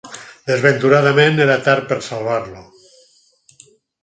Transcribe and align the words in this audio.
Desventuradament 0.51 1.37
era 1.45 1.57
tard 1.67 1.85
per 1.93 1.99
a 2.01 2.07
salvar-lo. 2.09 2.65